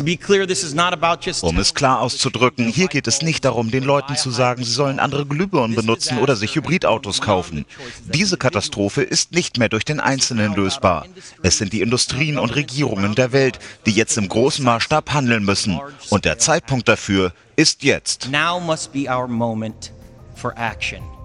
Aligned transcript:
Um 0.00 1.58
es 1.58 1.74
klar 1.74 2.00
auszudrücken, 2.00 2.66
hier 2.66 2.88
geht 2.88 3.06
es 3.06 3.22
nicht 3.22 3.44
darum, 3.44 3.70
den 3.70 3.84
Leuten 3.84 4.16
zu 4.16 4.30
sagen, 4.30 4.64
sie 4.64 4.72
sollen 4.72 4.98
andere 4.98 5.26
Glühbirnen 5.26 5.74
benutzen 5.74 6.18
oder 6.18 6.36
sich 6.36 6.54
Hybridautos 6.54 7.20
kaufen. 7.20 7.64
Diese 8.04 8.36
Katastrophe 8.36 9.02
ist 9.02 9.32
nicht 9.32 9.58
mehr 9.58 9.68
durch 9.68 9.84
den 9.84 10.00
Einzelnen 10.00 10.54
lösbar. 10.54 11.06
Es 11.42 11.58
sind 11.58 11.72
die 11.72 11.80
Industrien 11.80 12.38
und 12.38 12.54
Regierungen 12.54 13.14
der 13.14 13.32
Welt, 13.32 13.58
die 13.86 13.92
jetzt 13.92 14.16
im 14.16 14.28
großen 14.28 14.64
Maßstab 14.64 15.12
handeln 15.12 15.44
müssen. 15.44 15.80
Und 16.10 16.24
der 16.24 16.38
Zeitpunkt 16.38 16.88
dafür 16.88 17.32
ist 17.56 17.82
jetzt. 17.82 18.28
Now 18.30 18.60
must 18.60 18.92
be 18.92 19.08
our 19.10 19.26
moment 19.26 19.92
for 20.36 20.54
action. 20.56 21.17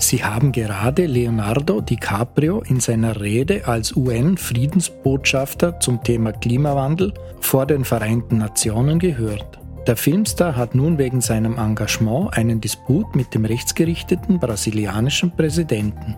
Sie 0.00 0.24
haben 0.24 0.50
gerade 0.50 1.04
Leonardo 1.04 1.82
DiCaprio 1.82 2.62
in 2.62 2.80
seiner 2.80 3.20
Rede 3.20 3.68
als 3.68 3.94
UN-Friedensbotschafter 3.94 5.78
zum 5.78 6.02
Thema 6.02 6.32
Klimawandel 6.32 7.12
vor 7.40 7.66
den 7.66 7.84
Vereinten 7.84 8.38
Nationen 8.38 8.98
gehört. 8.98 9.60
Der 9.86 9.96
Filmstar 9.96 10.56
hat 10.56 10.74
nun 10.74 10.96
wegen 10.96 11.20
seinem 11.20 11.58
Engagement 11.58 12.34
einen 12.34 12.62
Disput 12.62 13.14
mit 13.14 13.34
dem 13.34 13.44
rechtsgerichteten 13.44 14.40
brasilianischen 14.40 15.36
Präsidenten. 15.36 16.16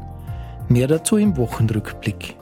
Mehr 0.69 0.87
dazu 0.87 1.16
im 1.16 1.37
Wochenrückblick. 1.37 2.37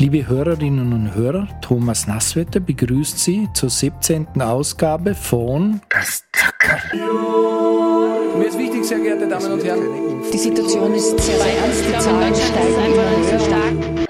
Liebe 0.00 0.26
Hörerinnen 0.26 0.94
und 0.94 1.14
Hörer, 1.14 1.46
Thomas 1.60 2.06
Nasswetter 2.06 2.58
begrüßt 2.58 3.18
Sie 3.18 3.50
zur 3.52 3.68
17. 3.68 4.40
Ausgabe 4.40 5.14
von 5.14 5.82
Das 5.90 6.24
Zackerl. 6.32 6.80
Mir 8.38 8.46
ist 8.46 8.56
wichtig, 8.56 8.82
sehr 8.82 8.98
geehrte 8.98 9.28
Damen 9.28 9.52
und 9.52 9.62
Herren, 9.62 10.22
die 10.32 10.38
Situation 10.38 10.94
ist 10.94 11.20
sehr, 11.20 11.36
sehr 11.36 11.58
ernst. 11.58 11.84
Die 11.86 11.98
Zahlen 11.98 12.34
steigen 12.34 12.94
immer. 12.94 13.40
Stark. 13.40 14.08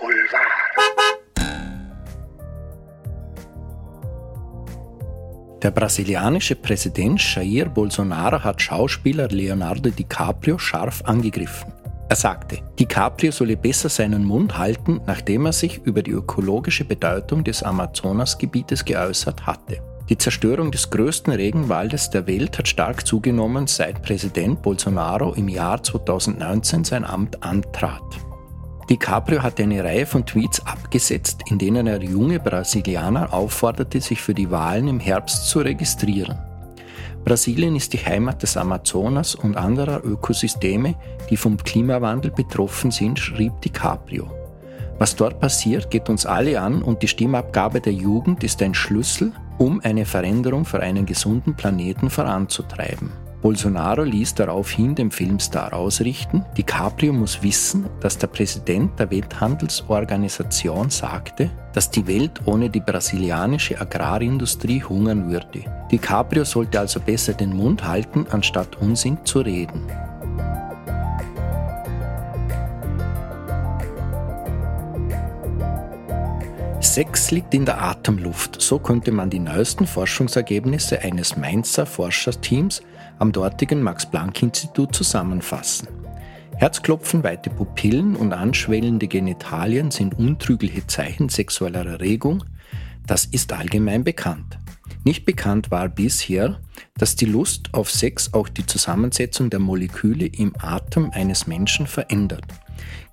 Der 5.60 5.72
brasilianische 5.72 6.54
Präsident 6.54 7.20
Jair 7.34 7.68
Bolsonaro 7.68 8.44
hat 8.44 8.62
Schauspieler 8.62 9.26
Leonardo 9.26 9.90
DiCaprio 9.90 10.56
scharf 10.56 11.02
angegriffen. 11.04 11.79
Er 12.10 12.16
sagte, 12.16 12.58
DiCaprio 12.76 13.30
solle 13.30 13.56
besser 13.56 13.88
seinen 13.88 14.24
Mund 14.24 14.58
halten, 14.58 15.00
nachdem 15.06 15.46
er 15.46 15.52
sich 15.52 15.78
über 15.84 16.02
die 16.02 16.10
ökologische 16.10 16.84
Bedeutung 16.84 17.44
des 17.44 17.62
Amazonasgebietes 17.62 18.84
geäußert 18.84 19.46
hatte. 19.46 19.80
Die 20.08 20.18
Zerstörung 20.18 20.72
des 20.72 20.90
größten 20.90 21.32
Regenwaldes 21.32 22.10
der 22.10 22.26
Welt 22.26 22.58
hat 22.58 22.66
stark 22.66 23.06
zugenommen, 23.06 23.68
seit 23.68 24.02
Präsident 24.02 24.60
Bolsonaro 24.60 25.34
im 25.34 25.48
Jahr 25.48 25.84
2019 25.84 26.82
sein 26.82 27.04
Amt 27.04 27.44
antrat. 27.44 28.02
DiCaprio 28.88 29.44
hatte 29.44 29.62
eine 29.62 29.84
Reihe 29.84 30.04
von 30.04 30.26
Tweets 30.26 30.66
abgesetzt, 30.66 31.42
in 31.48 31.58
denen 31.58 31.86
er 31.86 32.02
junge 32.02 32.40
Brasilianer 32.40 33.32
aufforderte, 33.32 34.00
sich 34.00 34.20
für 34.20 34.34
die 34.34 34.50
Wahlen 34.50 34.88
im 34.88 34.98
Herbst 34.98 35.46
zu 35.46 35.60
registrieren. 35.60 36.49
Brasilien 37.24 37.76
ist 37.76 37.92
die 37.92 37.98
Heimat 37.98 38.42
des 38.42 38.56
Amazonas 38.56 39.34
und 39.34 39.56
anderer 39.56 40.04
Ökosysteme, 40.04 40.94
die 41.28 41.36
vom 41.36 41.56
Klimawandel 41.56 42.30
betroffen 42.30 42.90
sind, 42.90 43.18
schrieb 43.18 43.60
DiCaprio. 43.60 44.30
Was 44.98 45.16
dort 45.16 45.40
passiert, 45.40 45.90
geht 45.90 46.08
uns 46.08 46.26
alle 46.26 46.60
an 46.60 46.82
und 46.82 47.02
die 47.02 47.08
Stimmabgabe 47.08 47.80
der 47.80 47.92
Jugend 47.92 48.44
ist 48.44 48.62
ein 48.62 48.74
Schlüssel, 48.74 49.32
um 49.58 49.80
eine 49.80 50.04
Veränderung 50.04 50.64
für 50.64 50.80
einen 50.80 51.06
gesunden 51.06 51.54
Planeten 51.54 52.10
voranzutreiben. 52.10 53.10
Bolsonaro 53.42 54.02
ließ 54.02 54.34
daraufhin 54.34 54.94
dem 54.94 55.10
Filmstar 55.10 55.72
ausrichten, 55.72 56.44
DiCaprio 56.58 57.12
muss 57.12 57.42
wissen, 57.42 57.86
dass 58.00 58.18
der 58.18 58.26
Präsident 58.26 58.98
der 58.98 59.10
Welthandelsorganisation 59.10 60.90
sagte, 60.90 61.50
dass 61.72 61.90
die 61.90 62.06
Welt 62.06 62.40
ohne 62.44 62.68
die 62.68 62.80
brasilianische 62.80 63.80
Agrarindustrie 63.80 64.82
hungern 64.82 65.30
würde. 65.30 65.64
DiCaprio 65.90 66.44
sollte 66.44 66.80
also 66.80 67.00
besser 67.00 67.32
den 67.32 67.56
Mund 67.56 67.82
halten, 67.84 68.26
anstatt 68.30 68.76
Unsinn 68.82 69.16
zu 69.24 69.40
reden. 69.40 69.86
Sex 76.80 77.30
liegt 77.30 77.54
in 77.54 77.64
der 77.64 77.80
Atemluft. 77.80 78.60
So 78.60 78.78
könnte 78.78 79.12
man 79.12 79.30
die 79.30 79.38
neuesten 79.38 79.86
Forschungsergebnisse 79.86 81.00
eines 81.00 81.36
Mainzer 81.36 81.86
Forscherteams 81.86 82.82
am 83.20 83.32
dortigen 83.32 83.82
Max-Planck-Institut 83.82 84.94
zusammenfassen. 84.94 85.88
Herzklopfen, 86.56 87.22
weite 87.22 87.50
Pupillen 87.50 88.16
und 88.16 88.32
anschwellende 88.32 89.08
Genitalien 89.08 89.90
sind 89.90 90.18
untrügliche 90.18 90.86
Zeichen 90.86 91.28
sexueller 91.28 91.86
Erregung. 91.86 92.44
Das 93.06 93.24
ist 93.24 93.52
allgemein 93.52 94.04
bekannt. 94.04 94.58
Nicht 95.04 95.24
bekannt 95.24 95.70
war 95.70 95.88
bisher, 95.88 96.60
dass 96.98 97.16
die 97.16 97.24
Lust 97.24 97.72
auf 97.72 97.90
Sex 97.90 98.34
auch 98.34 98.48
die 98.48 98.66
Zusammensetzung 98.66 99.48
der 99.48 99.60
Moleküle 99.60 100.26
im 100.26 100.54
Atem 100.58 101.10
eines 101.12 101.46
Menschen 101.46 101.86
verändert. 101.86 102.44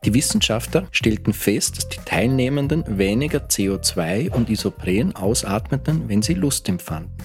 Die 0.03 0.13
Wissenschaftler 0.13 0.87
stellten 0.91 1.33
fest, 1.33 1.77
dass 1.77 1.89
die 1.89 1.99
Teilnehmenden 2.03 2.83
weniger 2.97 3.39
CO2 3.47 4.29
und 4.29 4.49
Isopren 4.49 5.15
ausatmeten, 5.15 6.09
wenn 6.09 6.21
sie 6.21 6.33
Lust 6.33 6.67
empfanden. 6.67 7.15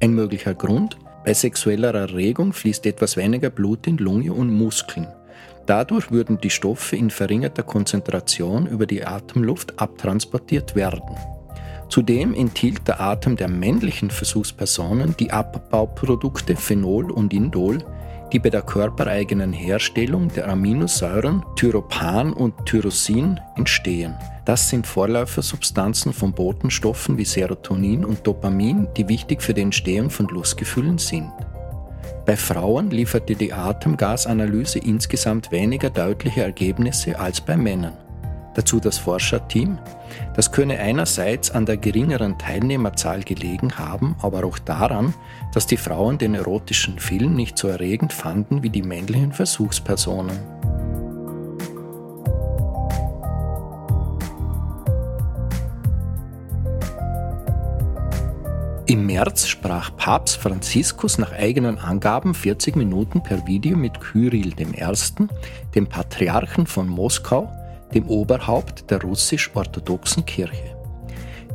Ein 0.00 0.14
möglicher 0.14 0.54
Grund, 0.54 0.98
bei 1.24 1.34
sexueller 1.34 1.94
Erregung 1.94 2.52
fließt 2.52 2.86
etwas 2.86 3.16
weniger 3.16 3.50
Blut 3.50 3.86
in 3.86 3.98
Lunge 3.98 4.32
und 4.32 4.52
Muskeln. 4.52 5.08
Dadurch 5.66 6.10
würden 6.10 6.38
die 6.40 6.50
Stoffe 6.50 6.96
in 6.96 7.10
verringerter 7.10 7.62
Konzentration 7.62 8.66
über 8.66 8.86
die 8.86 9.04
Atemluft 9.04 9.78
abtransportiert 9.78 10.74
werden. 10.74 11.16
Zudem 11.88 12.34
enthielt 12.34 12.88
der 12.88 13.00
Atem 13.00 13.36
der 13.36 13.48
männlichen 13.48 14.10
Versuchspersonen 14.10 15.14
die 15.20 15.30
Abbauprodukte 15.30 16.56
Phenol 16.56 17.10
und 17.10 17.32
Indol, 17.32 17.78
die 18.32 18.38
bei 18.38 18.50
der 18.50 18.62
körpereigenen 18.62 19.52
Herstellung 19.52 20.28
der 20.28 20.48
Aminosäuren 20.48 21.44
Thyropan 21.56 22.32
und 22.32 22.54
Tyrosin 22.64 23.38
entstehen. 23.56 24.14
Das 24.44 24.68
sind 24.68 24.86
Vorläufersubstanzen 24.86 26.12
von 26.12 26.32
Botenstoffen 26.32 27.16
wie 27.18 27.24
Serotonin 27.24 28.04
und 28.04 28.26
Dopamin, 28.26 28.88
die 28.96 29.08
wichtig 29.08 29.42
für 29.42 29.54
die 29.54 29.60
Entstehung 29.60 30.10
von 30.10 30.26
Lustgefühlen 30.28 30.98
sind. 30.98 31.30
Bei 32.24 32.36
Frauen 32.36 32.90
lieferte 32.90 33.34
die 33.34 33.52
Atemgasanalyse 33.52 34.78
insgesamt 34.78 35.52
weniger 35.52 35.90
deutliche 35.90 36.42
Ergebnisse 36.42 37.18
als 37.18 37.40
bei 37.40 37.56
Männern. 37.56 37.96
Dazu 38.54 38.80
das 38.80 38.98
Forscherteam. 38.98 39.78
Das 40.34 40.52
könne 40.52 40.78
einerseits 40.78 41.50
an 41.50 41.64
der 41.64 41.78
geringeren 41.78 42.38
Teilnehmerzahl 42.38 43.22
gelegen 43.22 43.78
haben, 43.78 44.14
aber 44.20 44.44
auch 44.44 44.58
daran, 44.58 45.14
dass 45.54 45.66
die 45.66 45.78
Frauen 45.78 46.18
den 46.18 46.34
erotischen 46.34 46.98
Film 46.98 47.34
nicht 47.34 47.56
so 47.56 47.68
erregend 47.68 48.12
fanden 48.12 48.62
wie 48.62 48.70
die 48.70 48.82
männlichen 48.82 49.32
Versuchspersonen. 49.32 50.38
Im 58.92 59.06
März 59.06 59.46
sprach 59.46 59.96
Papst 59.96 60.36
Franziskus 60.36 61.16
nach 61.16 61.32
eigenen 61.32 61.78
Angaben 61.78 62.34
40 62.34 62.76
Minuten 62.76 63.22
per 63.22 63.46
Video 63.46 63.74
mit 63.74 64.00
Kyrill 64.00 64.52
I., 64.58 65.28
dem 65.74 65.86
Patriarchen 65.86 66.66
von 66.66 66.88
Moskau, 66.88 67.50
dem 67.94 68.08
Oberhaupt 68.08 68.90
der 68.90 69.00
russisch-orthodoxen 69.02 70.24
Kirche. 70.24 70.76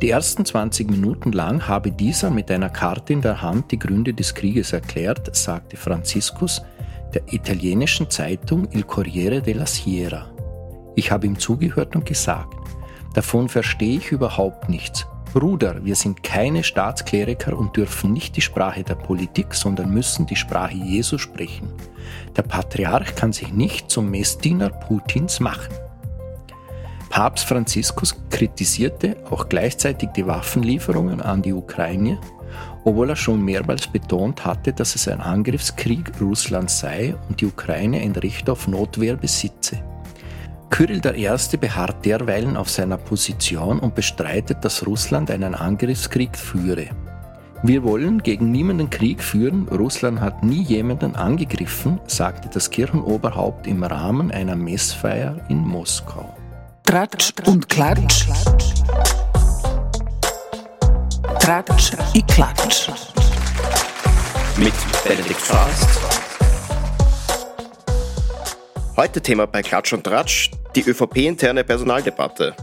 Die 0.02 0.12
ersten 0.12 0.46
20 0.46 0.92
Minuten 0.92 1.32
lang 1.32 1.68
habe 1.68 1.92
dieser 1.92 2.30
mit 2.30 2.52
einer 2.52 2.70
Karte 2.70 3.14
in 3.14 3.22
der 3.22 3.42
Hand 3.42 3.72
die 3.72 3.80
Gründe 3.80 4.14
des 4.14 4.36
Krieges 4.36 4.72
erklärt, 4.72 5.36
sagte 5.36 5.76
Franziskus 5.76 6.62
der 7.16 7.24
italienischen 7.34 8.10
Zeitung 8.10 8.68
Il 8.72 8.84
Corriere 8.84 9.42
della 9.42 9.66
Sierra. 9.66 10.28
Ich 10.96 11.12
habe 11.12 11.26
ihm 11.26 11.40
zugehört 11.40 11.96
und 11.96 12.06
gesagt, 12.06 12.54
davon 13.16 13.50
verstehe 13.50 13.98
ich 13.98 14.12
überhaupt 14.12 14.70
nichts. 14.70 15.08
Bruder, 15.34 15.84
wir 15.84 15.96
sind 15.96 16.24
keine 16.24 16.64
Staatskleriker 16.64 17.58
und 17.58 17.76
dürfen 17.76 18.14
nicht 18.14 18.36
die 18.36 18.42
Sprache 18.42 18.84
der 18.84 18.96
Politik, 18.96 19.54
sondern 19.54 19.90
müssen 19.90 20.26
die 20.26 20.36
Sprache 20.36 20.76
Jesu 20.76 21.18
sprechen. 21.18 21.74
Der 22.36 22.44
Patriarch 22.44 23.16
kann 23.16 23.34
sich 23.34 23.52
nicht 23.52 23.90
zum 23.90 24.10
Messdiener 24.10 24.70
Putins 24.70 25.40
machen. 25.40 25.74
Papst 27.18 27.46
Franziskus 27.46 28.16
kritisierte 28.30 29.16
auch 29.32 29.50
gleichzeitig 29.50 30.10
die 30.10 30.28
Waffenlieferungen 30.28 31.20
an 31.20 31.42
die 31.42 31.52
Ukraine, 31.52 32.20
obwohl 32.84 33.10
er 33.10 33.16
schon 33.16 33.44
mehrmals 33.44 33.88
betont 33.88 34.46
hatte, 34.46 34.72
dass 34.72 34.94
es 34.94 35.08
ein 35.08 35.20
Angriffskrieg 35.20 36.12
Russlands 36.22 36.78
sei 36.78 37.16
und 37.28 37.42
die 37.42 37.48
Ukraine 37.48 38.02
ein 38.02 38.12
Recht 38.12 38.48
auf 38.52 38.68
Notwehr 38.68 39.16
besitze. 39.16 39.82
Kyrill 40.70 41.02
I. 41.04 41.58
beharrt 41.58 42.06
derweilen 42.06 42.56
auf 42.56 42.70
seiner 42.70 42.98
Position 42.98 43.80
und 43.80 43.96
bestreitet, 43.96 44.64
dass 44.64 44.86
Russland 44.86 45.32
einen 45.32 45.56
Angriffskrieg 45.56 46.38
führe. 46.38 46.90
Wir 47.64 47.82
wollen 47.82 48.22
gegen 48.22 48.52
niemanden 48.52 48.92
Krieg 48.92 49.24
führen, 49.24 49.68
Russland 49.70 50.22
hat 50.22 50.44
nie 50.44 50.62
jemanden 50.62 51.16
angegriffen, 51.16 52.00
sagte 52.06 52.48
das 52.54 52.70
Kirchenoberhaupt 52.70 53.66
im 53.66 53.84
Rahmen 53.84 54.30
einer 54.30 54.56
Messfeier 54.56 55.38
in 55.50 55.58
Moskau. 55.58 56.37
Tratsch 56.88 57.34
und 57.46 57.68
Klatsch. 57.68 58.28
Tratsch 61.38 61.92
i 62.16 62.22
Klatsch. 62.22 62.90
Mit 64.56 64.72
Benedikt 65.06 65.42
Fast. 65.42 66.00
Heute 68.96 69.20
Thema 69.20 69.48
bei 69.48 69.62
Klatsch 69.64 69.92
und 69.92 70.06
Tratsch, 70.06 70.52
die 70.78 70.90
ÖVP-interne 70.90 71.66
Personaldebatte. 71.66 72.56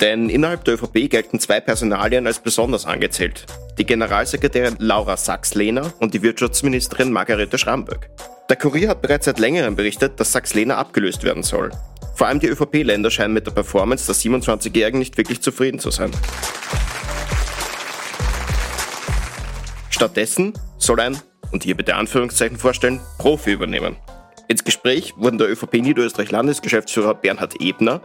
Denn 0.00 0.30
innerhalb 0.30 0.64
der 0.64 0.74
ÖVP 0.74 1.10
gelten 1.10 1.40
zwei 1.40 1.58
Personalien 1.58 2.28
als 2.28 2.38
besonders 2.38 2.86
angezählt. 2.86 3.46
Die 3.78 3.84
Generalsekretärin 3.84 4.76
Laura 4.78 5.16
Sachs-Lehner 5.16 5.92
und 5.98 6.14
die 6.14 6.22
Wirtschaftsministerin 6.22 7.10
Margarete 7.10 7.58
Schramböck. 7.58 8.10
Der 8.48 8.56
Kurier 8.56 8.90
hat 8.90 9.02
bereits 9.02 9.24
seit 9.24 9.40
längerem 9.40 9.74
berichtet, 9.74 10.20
dass 10.20 10.30
Sachs-Lehner 10.30 10.78
abgelöst 10.78 11.24
werden 11.24 11.42
soll. 11.42 11.72
Vor 12.16 12.26
allem 12.26 12.40
die 12.40 12.46
ÖVP-Länder 12.46 13.10
scheinen 13.10 13.34
mit 13.34 13.46
der 13.46 13.50
Performance 13.50 14.06
der 14.06 14.14
27-Jährigen 14.14 14.98
nicht 14.98 15.18
wirklich 15.18 15.42
zufrieden 15.42 15.78
zu 15.78 15.90
sein. 15.90 16.10
Stattdessen 19.90 20.54
soll 20.78 20.98
ein, 21.00 21.18
und 21.52 21.64
hier 21.64 21.76
bitte 21.76 21.94
Anführungszeichen 21.94 22.56
vorstellen, 22.56 23.00
Profi 23.18 23.52
übernehmen. 23.52 23.96
Ins 24.48 24.64
Gespräch 24.64 25.12
wurden 25.18 25.36
der 25.36 25.50
ÖVP 25.50 25.74
Niederösterreich 25.74 26.30
Landesgeschäftsführer 26.30 27.12
Bernhard 27.12 27.60
Ebner, 27.60 28.00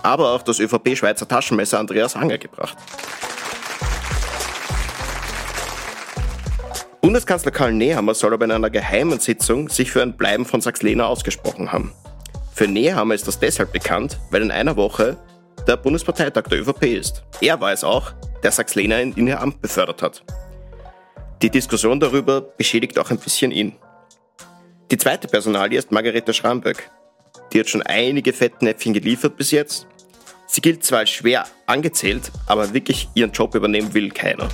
aber 0.00 0.30
auch 0.30 0.42
das 0.42 0.60
ÖVP 0.60 0.96
Schweizer 0.96 1.26
Taschenmesser 1.26 1.80
Andreas 1.80 2.14
Hanger 2.14 2.38
gebracht. 2.38 2.76
Bundeskanzler 7.00 7.50
Karl 7.50 7.72
Nehammer 7.72 8.14
soll 8.14 8.32
aber 8.32 8.44
in 8.44 8.52
einer 8.52 8.70
geheimen 8.70 9.18
Sitzung 9.18 9.68
sich 9.68 9.90
für 9.90 10.02
ein 10.02 10.16
Bleiben 10.16 10.44
von 10.44 10.60
Sachs-Lehner 10.60 11.08
ausgesprochen 11.08 11.72
haben. 11.72 11.92
Für 12.56 12.66
Nehammer 12.66 13.14
ist 13.14 13.28
das 13.28 13.38
deshalb 13.38 13.74
bekannt, 13.74 14.18
weil 14.30 14.40
in 14.40 14.50
einer 14.50 14.76
Woche 14.76 15.18
der 15.68 15.76
Bundesparteitag 15.76 16.44
der 16.44 16.60
ÖVP 16.62 16.84
ist. 16.84 17.22
Er 17.42 17.60
war 17.60 17.70
es 17.70 17.84
auch, 17.84 18.14
der 18.42 18.50
Sachs-Lehner 18.50 18.98
in 18.98 19.26
ihr 19.26 19.38
Amt 19.38 19.60
befördert 19.60 20.00
hat. 20.00 20.24
Die 21.42 21.50
Diskussion 21.50 22.00
darüber 22.00 22.40
beschädigt 22.40 22.98
auch 22.98 23.10
ein 23.10 23.18
bisschen 23.18 23.50
ihn. 23.50 23.76
Die 24.90 24.96
zweite 24.96 25.28
Personalie 25.28 25.78
ist 25.78 25.92
Margarete 25.92 26.32
Schramböck. 26.32 26.90
Die 27.52 27.60
hat 27.60 27.68
schon 27.68 27.82
einige 27.82 28.32
Fettnäpfchen 28.32 28.94
geliefert 28.94 29.36
bis 29.36 29.50
jetzt. 29.50 29.86
Sie 30.46 30.62
gilt 30.62 30.82
zwar 30.82 31.00
als 31.00 31.10
schwer 31.10 31.44
angezählt, 31.66 32.32
aber 32.46 32.72
wirklich 32.72 33.10
ihren 33.12 33.32
Job 33.32 33.54
übernehmen 33.54 33.92
will 33.92 34.08
keiner. 34.10 34.48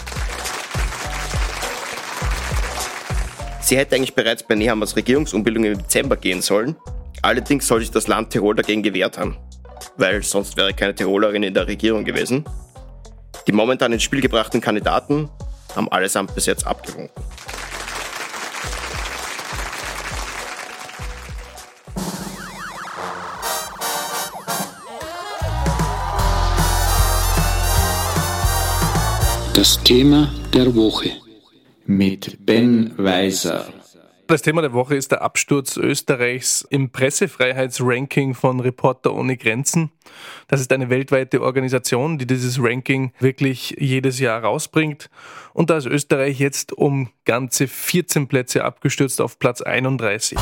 Sie 3.61 3.77
hätte 3.77 3.95
eigentlich 3.95 4.17
bereits 4.17 4.43
bei 4.43 4.57
Nehammers 4.57 4.97
Regierungsumbildung 4.97 5.63
im 5.63 5.79
Dezember 5.79 6.17
gehen 6.17 6.43
sollen. 6.43 6.75
Allerdings 7.23 7.69
soll 7.69 7.81
sich 7.81 7.93
das 7.93 8.09
Land 8.09 8.31
Tirol 8.31 8.57
dagegen 8.57 8.83
gewehrt 8.83 9.17
haben, 9.17 9.37
weil 9.97 10.25
sonst 10.25 10.57
wäre 10.57 10.75
keine 10.75 10.93
Tirolerin 10.93 11.45
in 11.45 11.55
der 11.55 11.69
Regierung 11.69 12.05
gewesen. 12.05 12.45
Die 13.47 13.53
momentan 13.53 13.93
ins 13.93 14.03
Spiel 14.03 14.21
gebrachten 14.21 14.61
Kandidaten 14.61 15.29
haben 15.77 15.89
allesamt 15.91 16.35
bis 16.35 16.47
jetzt 16.47 16.67
abgewunken. 16.67 17.23
Das 29.55 29.81
Thema 29.85 30.29
der 30.53 30.75
Woche 30.75 31.11
mit 31.87 32.45
Ben 32.45 32.93
Weiser. 32.99 33.82
Das 34.33 34.41
Thema 34.41 34.63
der 34.63 34.73
Woche 34.73 34.97
ist 34.97 35.13
der 35.13 35.21
Absturz 35.21 35.77
Österreichs 35.77 36.67
im 36.71 36.89
Pressefreiheitsranking 36.89 38.33
von 38.33 38.61
Reporter 38.61 39.13
ohne 39.13 39.37
Grenzen. 39.37 39.91
Das 40.49 40.59
ist 40.59 40.73
eine 40.73 40.89
weltweite 40.89 41.43
Organisation, 41.43 42.17
die 42.17 42.27
dieses 42.27 42.59
Ranking 42.59 43.13
wirklich 43.19 43.77
jedes 43.79 44.21
Jahr 44.21 44.43
rausbringt. 44.43 45.11
Und 45.53 45.69
da 45.69 45.77
ist 45.77 45.85
Österreich 45.85 46.39
jetzt 46.39 46.73
um 46.73 47.11
ganze 47.27 47.69
14 47.69 48.27
Plätze 48.27 48.65
abgestürzt 48.65 49.21
auf 49.21 49.39
Platz 49.39 49.61
31. 49.61 50.39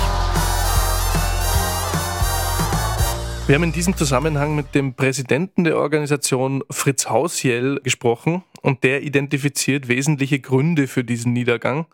Wir 3.49 3.57
haben 3.57 3.65
in 3.65 3.73
diesem 3.73 3.97
Zusammenhang 3.97 4.55
mit 4.55 4.77
dem 4.77 4.95
Präsidenten 4.95 5.65
der 5.65 5.77
Organisation 5.77 6.63
Fritz 6.71 7.09
Hausjell 7.09 7.81
gesprochen 7.83 8.45
und 8.63 8.85
der 8.85 9.03
identifiziert 9.03 9.89
wesentliche 9.89 10.39
Gründe 10.39 10.87
für 10.87 11.03
diesen 11.03 11.33
Niedergang. 11.33 11.87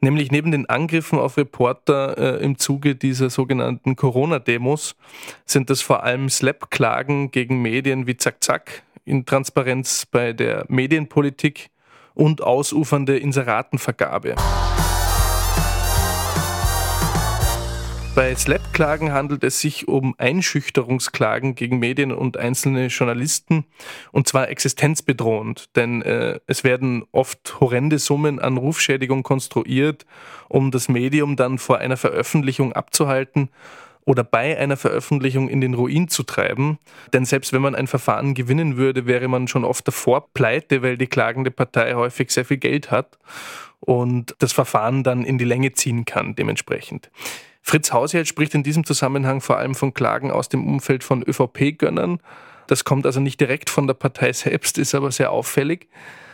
Nämlich 0.00 0.30
neben 0.30 0.50
den 0.50 0.66
Angriffen 0.66 1.18
auf 1.18 1.36
Reporter 1.36 2.16
äh, 2.16 2.44
im 2.44 2.58
Zuge 2.58 2.94
dieser 2.94 3.28
sogenannten 3.28 3.96
Corona-Demos 3.96 4.96
sind 5.44 5.68
das 5.68 5.82
vor 5.82 6.02
allem 6.04 6.30
Slap-Klagen 6.30 7.30
gegen 7.30 7.60
Medien 7.60 8.06
wie 8.06 8.16
Zack 8.16 8.42
Zack, 8.42 8.82
Intransparenz 9.04 10.06
bei 10.06 10.32
der 10.32 10.64
Medienpolitik 10.68 11.70
und 12.14 12.42
ausufernde 12.42 13.18
Inseratenvergabe. 13.18 14.36
Bei 18.12 18.34
Slap-Klagen 18.34 19.12
handelt 19.12 19.44
es 19.44 19.60
sich 19.60 19.86
um 19.86 20.16
Einschüchterungsklagen 20.18 21.54
gegen 21.54 21.78
Medien 21.78 22.10
und 22.10 22.36
einzelne 22.36 22.88
Journalisten 22.88 23.64
und 24.10 24.26
zwar 24.26 24.48
existenzbedrohend, 24.48 25.76
denn 25.76 26.02
äh, 26.02 26.40
es 26.46 26.64
werden 26.64 27.04
oft 27.12 27.60
horrende 27.60 28.00
Summen 28.00 28.40
an 28.40 28.56
Rufschädigung 28.56 29.22
konstruiert, 29.22 30.06
um 30.48 30.72
das 30.72 30.88
Medium 30.88 31.36
dann 31.36 31.58
vor 31.58 31.78
einer 31.78 31.96
Veröffentlichung 31.96 32.72
abzuhalten 32.72 33.48
oder 34.04 34.24
bei 34.24 34.58
einer 34.58 34.76
Veröffentlichung 34.76 35.48
in 35.48 35.60
den 35.60 35.74
Ruin 35.74 36.08
zu 36.08 36.24
treiben. 36.24 36.78
Denn 37.12 37.24
selbst 37.24 37.52
wenn 37.52 37.62
man 37.62 37.76
ein 37.76 37.86
Verfahren 37.86 38.34
gewinnen 38.34 38.76
würde, 38.76 39.06
wäre 39.06 39.28
man 39.28 39.46
schon 39.46 39.64
oft 39.64 39.86
davor 39.86 40.32
pleite, 40.34 40.82
weil 40.82 40.98
die 40.98 41.06
klagende 41.06 41.52
Partei 41.52 41.94
häufig 41.94 42.32
sehr 42.32 42.44
viel 42.44 42.56
Geld 42.56 42.90
hat 42.90 43.18
und 43.78 44.34
das 44.40 44.52
Verfahren 44.52 45.04
dann 45.04 45.24
in 45.24 45.38
die 45.38 45.44
Länge 45.44 45.72
ziehen 45.72 46.04
kann 46.04 46.34
dementsprechend. 46.34 47.08
Fritz 47.62 47.92
Hausjeld 47.92 48.26
spricht 48.26 48.54
in 48.54 48.62
diesem 48.62 48.84
Zusammenhang 48.84 49.40
vor 49.40 49.58
allem 49.58 49.74
von 49.74 49.94
Klagen 49.94 50.30
aus 50.30 50.48
dem 50.48 50.66
Umfeld 50.66 51.04
von 51.04 51.22
ÖVP-Gönnern. 51.22 52.20
Das 52.66 52.84
kommt 52.84 53.06
also 53.06 53.20
nicht 53.20 53.40
direkt 53.40 53.70
von 53.70 53.86
der 53.86 53.94
Partei 53.94 54.32
selbst, 54.32 54.78
ist 54.78 54.94
aber 54.94 55.12
sehr 55.12 55.30
auffällig. 55.30 55.88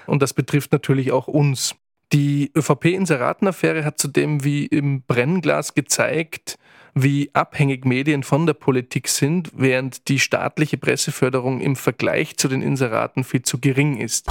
Und 0.06 0.22
das 0.22 0.34
betrifft 0.34 0.72
natürlich 0.72 1.12
auch 1.12 1.26
uns. 1.26 1.74
Die 2.12 2.52
ÖVP-Inseratenaffäre 2.56 3.84
hat 3.84 3.98
zudem 3.98 4.44
wie 4.44 4.66
im 4.66 5.02
Brennglas 5.02 5.74
gezeigt, 5.74 6.56
wie 6.94 7.30
abhängig 7.34 7.84
Medien 7.84 8.22
von 8.22 8.46
der 8.46 8.54
Politik 8.54 9.08
sind, 9.08 9.50
während 9.54 10.08
die 10.08 10.18
staatliche 10.18 10.78
Presseförderung 10.78 11.60
im 11.60 11.74
Vergleich 11.74 12.36
zu 12.36 12.48
den 12.48 12.62
Inseraten 12.62 13.24
viel 13.24 13.42
zu 13.42 13.58
gering 13.58 13.98
ist. 13.98 14.28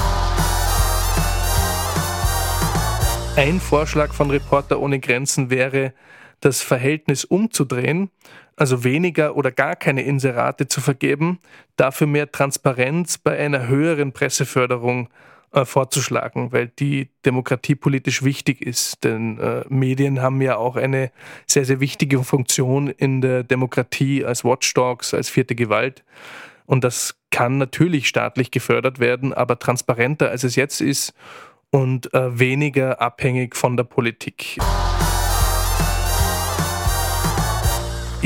Ein 3.36 3.60
Vorschlag 3.60 4.14
von 4.14 4.32
Reporter 4.32 4.80
ohne 4.80 5.00
Grenzen 5.00 5.50
wäre, 5.50 5.94
das 6.46 6.62
Verhältnis 6.62 7.26
umzudrehen, 7.26 8.12
also 8.56 8.84
weniger 8.84 9.36
oder 9.36 9.52
gar 9.52 9.76
keine 9.76 10.04
Inserate 10.04 10.68
zu 10.68 10.80
vergeben, 10.80 11.40
dafür 11.76 12.08
mehr 12.08 12.32
Transparenz 12.32 13.18
bei 13.18 13.38
einer 13.38 13.68
höheren 13.68 14.14
Presseförderung 14.14 15.10
äh, 15.52 15.66
vorzuschlagen, 15.66 16.52
weil 16.52 16.68
die 16.68 17.10
demokratiepolitisch 17.26 18.24
wichtig 18.24 18.62
ist. 18.62 19.04
Denn 19.04 19.40
äh, 19.40 19.64
Medien 19.70 20.22
haben 20.22 20.40
ja 20.42 20.58
auch 20.58 20.76
eine 20.76 21.12
sehr, 21.48 21.66
sehr 21.66 21.80
wichtige 21.80 22.24
Funktion 22.24 22.90
in 22.90 23.22
der 23.22 23.44
Demokratie 23.44 24.24
als 24.24 24.44
Watchdogs, 24.44 25.16
als 25.16 25.30
vierte 25.30 25.56
Gewalt. 25.56 26.04
Und 26.68 26.84
das 26.84 27.16
kann 27.32 27.58
natürlich 27.58 28.08
staatlich 28.08 28.52
gefördert 28.52 29.00
werden, 29.00 29.34
aber 29.34 29.58
transparenter 29.58 30.30
als 30.30 30.44
es 30.44 30.56
jetzt 30.56 30.80
ist 30.80 31.14
und 31.72 32.14
äh, 32.14 32.40
weniger 32.40 33.02
abhängig 33.02 33.56
von 33.56 33.78
der 33.78 33.84
Politik. 33.84 34.58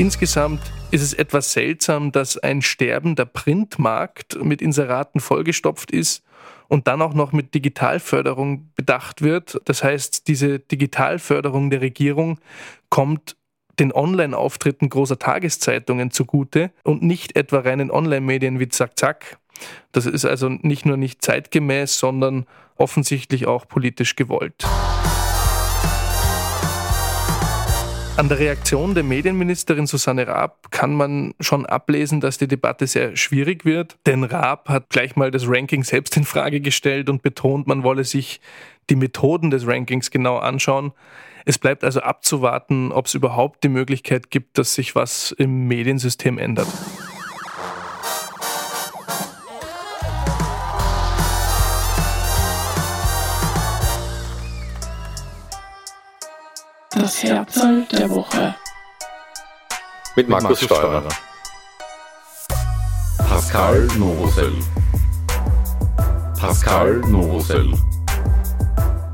Insgesamt 0.00 0.62
ist 0.92 1.02
es 1.02 1.12
etwas 1.12 1.52
seltsam, 1.52 2.10
dass 2.10 2.38
ein 2.38 2.62
sterbender 2.62 3.26
Printmarkt 3.26 4.42
mit 4.42 4.62
Inseraten 4.62 5.20
vollgestopft 5.20 5.90
ist 5.90 6.24
und 6.68 6.88
dann 6.88 7.02
auch 7.02 7.12
noch 7.12 7.32
mit 7.32 7.52
Digitalförderung 7.52 8.70
bedacht 8.74 9.20
wird. 9.20 9.60
Das 9.66 9.84
heißt, 9.84 10.26
diese 10.26 10.58
Digitalförderung 10.58 11.68
der 11.68 11.82
Regierung 11.82 12.40
kommt 12.88 13.36
den 13.78 13.92
Online-Auftritten 13.92 14.88
großer 14.88 15.18
Tageszeitungen 15.18 16.10
zugute 16.10 16.70
und 16.82 17.02
nicht 17.02 17.36
etwa 17.36 17.58
reinen 17.58 17.90
Online-Medien 17.90 18.58
wie 18.58 18.70
Zack 18.70 18.98
Zack. 18.98 19.36
Das 19.92 20.06
ist 20.06 20.24
also 20.24 20.48
nicht 20.48 20.86
nur 20.86 20.96
nicht 20.96 21.20
zeitgemäß, 21.20 21.98
sondern 21.98 22.46
offensichtlich 22.76 23.46
auch 23.46 23.68
politisch 23.68 24.16
gewollt. 24.16 24.64
An 28.20 28.28
der 28.28 28.38
Reaktion 28.38 28.92
der 28.94 29.02
Medienministerin 29.02 29.86
Susanne 29.86 30.26
Raab 30.26 30.70
kann 30.70 30.92
man 30.92 31.32
schon 31.40 31.64
ablesen, 31.64 32.20
dass 32.20 32.36
die 32.36 32.48
Debatte 32.48 32.86
sehr 32.86 33.16
schwierig 33.16 33.64
wird. 33.64 33.96
Denn 34.04 34.24
Raab 34.24 34.68
hat 34.68 34.90
gleich 34.90 35.16
mal 35.16 35.30
das 35.30 35.48
Ranking 35.48 35.84
selbst 35.84 36.18
in 36.18 36.24
Frage 36.24 36.60
gestellt 36.60 37.08
und 37.08 37.22
betont, 37.22 37.66
man 37.66 37.82
wolle 37.82 38.04
sich 38.04 38.42
die 38.90 38.96
Methoden 38.96 39.50
des 39.50 39.66
Rankings 39.66 40.10
genau 40.10 40.36
anschauen. 40.36 40.92
Es 41.46 41.56
bleibt 41.56 41.82
also 41.82 42.00
abzuwarten, 42.00 42.92
ob 42.92 43.06
es 43.06 43.14
überhaupt 43.14 43.64
die 43.64 43.70
Möglichkeit 43.70 44.30
gibt, 44.30 44.58
dass 44.58 44.74
sich 44.74 44.94
was 44.94 45.32
im 45.32 45.66
Mediensystem 45.66 46.36
ändert. 46.36 46.68
Das 56.92 57.22
Herzl 57.22 57.86
der 57.92 58.10
Woche. 58.10 58.56
Mit 60.16 60.28
Markus 60.28 60.60
Steurer. 60.60 61.04
Pascal 63.16 63.86
Novosel. 63.96 64.52
Pascal 66.36 66.96
Novosel. 67.06 67.72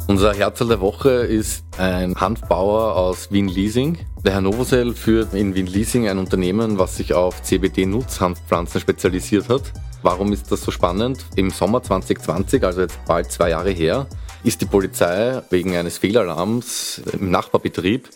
Unser 0.09 0.33
Herzl 0.33 0.69
der 0.69 0.81
Woche 0.81 1.11
ist 1.11 1.67
ein 1.77 2.15
Hanfbauer 2.15 2.97
aus 2.97 3.31
Wien 3.31 3.49
Leasing. 3.49 3.99
Der 4.25 4.33
Herr 4.33 4.41
Novosel 4.41 4.95
führt 4.95 5.35
in 5.35 5.55
Wien 5.55 5.67
Leasing 5.67 6.09
ein 6.09 6.17
Unternehmen, 6.17 6.79
was 6.79 6.97
sich 6.97 7.13
auf 7.13 7.43
CBD-Nutzhanfpflanzen 7.43 8.81
spezialisiert 8.81 9.51
hat. 9.51 9.75
Warum 10.03 10.33
ist 10.33 10.51
das 10.51 10.63
so 10.63 10.71
spannend? 10.71 11.27
Im 11.37 11.51
Sommer 11.51 11.83
2020, 11.83 12.65
also 12.65 12.81
jetzt 12.81 13.05
bald 13.05 13.31
zwei 13.31 13.51
Jahre 13.51 13.71
her, 13.71 14.07
ist 14.47 14.61
die 14.61 14.67
Polizei 14.67 15.43
wegen 15.51 15.77
eines 15.77 15.99
Fehlalarms 15.99 17.03
im 17.13 17.33
Nachbarbetrieb 17.33 18.09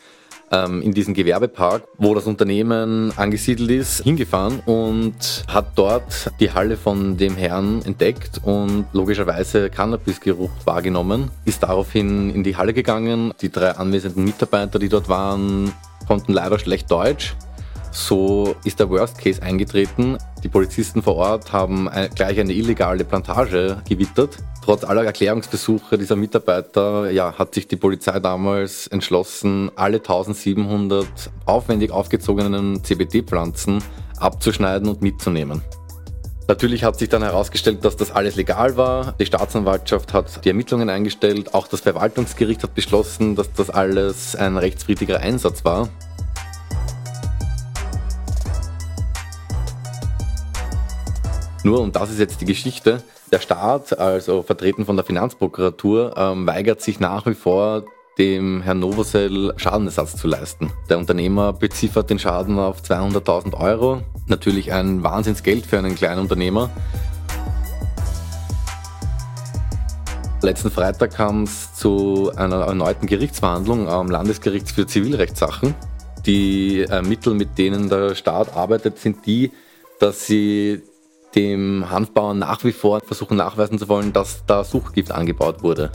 ähm, 0.52 0.80
in 0.80 0.92
diesen 0.92 1.12
Gewerbepark, 1.12 1.82
wo 1.98 2.14
das 2.14 2.26
Unternehmen 2.26 3.12
angesiedelt 3.16 3.68
ist, 3.72 4.04
hingefahren 4.04 4.60
und 4.64 5.44
hat 5.48 5.72
dort 5.74 6.30
die 6.38 6.52
Halle 6.52 6.76
von 6.76 7.16
dem 7.16 7.34
Herrn 7.34 7.82
entdeckt 7.82 8.40
und 8.44 8.86
logischerweise 8.92 9.70
Cannabisgeruch 9.70 10.52
wahrgenommen, 10.64 11.32
ist 11.46 11.64
daraufhin 11.64 12.30
in 12.30 12.44
die 12.44 12.56
Halle 12.56 12.74
gegangen. 12.74 13.34
Die 13.42 13.50
drei 13.50 13.72
anwesenden 13.72 14.22
Mitarbeiter, 14.22 14.78
die 14.78 14.88
dort 14.88 15.08
waren, 15.08 15.72
konnten 16.06 16.32
leider 16.32 16.60
schlecht 16.60 16.88
Deutsch 16.92 17.34
so 17.92 18.54
ist 18.64 18.78
der 18.78 18.88
Worst 18.88 19.18
Case 19.18 19.42
eingetreten. 19.42 20.16
Die 20.44 20.48
Polizisten 20.48 21.02
vor 21.02 21.16
Ort 21.16 21.52
haben 21.52 21.90
gleich 22.14 22.38
eine 22.38 22.52
illegale 22.52 23.04
Plantage 23.04 23.82
gewittert. 23.88 24.38
Trotz 24.70 24.84
aller 24.84 25.04
Erklärungsversuche 25.04 25.98
dieser 25.98 26.14
Mitarbeiter 26.14 27.10
ja, 27.10 27.36
hat 27.36 27.54
sich 27.54 27.66
die 27.66 27.74
Polizei 27.74 28.20
damals 28.20 28.86
entschlossen, 28.86 29.72
alle 29.74 29.96
1700 29.96 31.08
aufwendig 31.44 31.90
aufgezogenen 31.90 32.84
CBD-Pflanzen 32.84 33.82
abzuschneiden 34.18 34.88
und 34.88 35.02
mitzunehmen. 35.02 35.60
Natürlich 36.46 36.84
hat 36.84 37.00
sich 37.00 37.08
dann 37.08 37.24
herausgestellt, 37.24 37.84
dass 37.84 37.96
das 37.96 38.12
alles 38.12 38.36
legal 38.36 38.76
war. 38.76 39.16
Die 39.18 39.26
Staatsanwaltschaft 39.26 40.12
hat 40.12 40.44
die 40.44 40.50
Ermittlungen 40.50 40.88
eingestellt. 40.88 41.52
Auch 41.52 41.66
das 41.66 41.80
Verwaltungsgericht 41.80 42.62
hat 42.62 42.72
beschlossen, 42.76 43.34
dass 43.34 43.52
das 43.52 43.70
alles 43.70 44.36
ein 44.36 44.56
rechtswidriger 44.56 45.18
Einsatz 45.18 45.64
war. 45.64 45.88
Nur, 51.64 51.80
und 51.80 51.96
das 51.96 52.10
ist 52.10 52.20
jetzt 52.20 52.40
die 52.40 52.46
Geschichte, 52.46 53.02
der 53.32 53.40
Staat, 53.40 53.98
also 53.98 54.42
vertreten 54.42 54.84
von 54.84 54.96
der 54.96 55.04
Finanzprokuratur, 55.04 56.14
ähm, 56.16 56.46
weigert 56.46 56.80
sich 56.80 57.00
nach 57.00 57.26
wie 57.26 57.34
vor, 57.34 57.84
dem 58.18 58.60
Herrn 58.60 58.80
Novosel 58.80 59.54
Schadenersatz 59.56 60.16
zu 60.16 60.28
leisten. 60.28 60.70
Der 60.90 60.98
Unternehmer 60.98 61.52
beziffert 61.52 62.10
den 62.10 62.18
Schaden 62.18 62.58
auf 62.58 62.82
200.000 62.82 63.54
Euro. 63.54 64.02
Natürlich 64.26 64.72
ein 64.72 65.02
Wahnsinnsgeld 65.02 65.64
für 65.64 65.78
einen 65.78 65.94
kleinen 65.94 66.20
Unternehmer. 66.20 66.70
Letzten 70.42 70.70
Freitag 70.70 71.14
kam 71.14 71.44
es 71.44 71.74
zu 71.74 72.32
einer 72.34 72.62
erneuten 72.66 73.06
Gerichtsverhandlung 73.06 73.88
am 73.88 74.10
Landesgericht 74.10 74.70
für 74.70 74.86
Zivilrechtssachen. 74.86 75.74
Die 76.26 76.80
äh, 76.80 77.02
Mittel, 77.02 77.34
mit 77.34 77.56
denen 77.58 77.88
der 77.88 78.14
Staat 78.14 78.54
arbeitet, 78.54 78.98
sind 78.98 79.24
die, 79.24 79.52
dass 79.98 80.26
sie 80.26 80.82
dem 81.34 81.90
Hanfbauern 81.90 82.38
nach 82.38 82.64
wie 82.64 82.72
vor 82.72 83.00
versuchen 83.00 83.36
nachweisen 83.36 83.78
zu 83.78 83.88
wollen, 83.88 84.12
dass 84.12 84.44
da 84.46 84.64
Suchgift 84.64 85.12
angebaut 85.12 85.62
wurde. 85.62 85.90